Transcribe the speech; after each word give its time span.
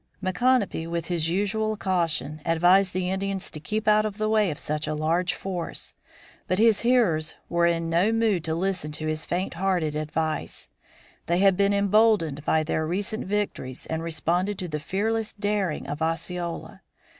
Micanopy, 0.19 0.87
with 0.87 1.09
his 1.09 1.29
usual 1.29 1.77
caution, 1.77 2.41
advised 2.43 2.91
the 2.91 3.11
Indians 3.11 3.51
to 3.51 3.59
keep 3.59 3.87
out 3.87 4.03
of 4.03 4.17
the 4.17 4.27
way 4.27 4.49
of 4.49 4.57
such 4.57 4.87
a 4.87 4.95
large 4.95 5.35
force. 5.35 5.93
But 6.47 6.57
his 6.57 6.79
hearers 6.79 7.35
were 7.49 7.67
in 7.67 7.87
no 7.87 8.11
mood 8.11 8.43
to 8.45 8.55
listen 8.55 8.91
to 8.93 9.05
his 9.05 9.27
faint 9.27 9.53
hearted 9.53 9.93
advice; 9.95 10.69
they 11.27 11.37
had 11.37 11.55
been 11.55 11.71
emboldened 11.71 12.43
by 12.43 12.63
their 12.63 12.87
recent 12.87 13.25
victories 13.27 13.85
and 13.91 14.01
responded 14.01 14.57
to 14.57 14.67
the 14.67 14.79
fearless 14.79 15.33
daring 15.33 15.85
of 15.85 16.01
Osceola. 16.01 16.81